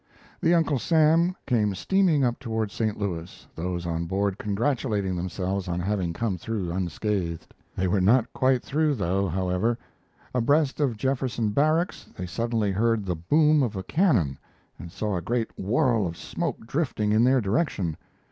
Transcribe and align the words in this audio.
The 0.41 0.55
Uncle 0.55 0.79
Sam 0.79 1.35
came 1.45 1.75
steaming 1.75 2.23
up 2.23 2.39
toward 2.39 2.71
St. 2.71 2.97
Louis, 2.97 3.45
those 3.55 3.85
on 3.85 4.05
board 4.05 4.39
congratulating 4.39 5.15
themselves 5.15 5.67
on 5.67 5.79
having 5.79 6.11
come 6.11 6.39
through 6.39 6.71
unscathed. 6.71 7.53
They 7.75 7.87
were 7.87 8.01
not 8.01 8.33
quite 8.33 8.63
through, 8.63 8.95
however. 8.97 9.77
Abreast 10.33 10.79
of 10.79 10.97
Jefferson 10.97 11.51
Barracks 11.51 12.05
they 12.17 12.25
suddenly 12.25 12.71
heard 12.71 13.05
the 13.05 13.15
boom 13.15 13.61
of 13.61 13.75
a 13.75 13.83
cannon 13.83 14.39
and 14.79 14.91
saw 14.91 15.17
a 15.17 15.21
great 15.21 15.51
whorl 15.55 16.07
of 16.07 16.17
smoke 16.17 16.65
drifting 16.65 17.11
in 17.11 17.23
their 17.23 17.39
direction. 17.39 17.95